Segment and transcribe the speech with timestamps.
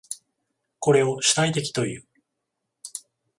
[0.79, 2.07] これを主体的という。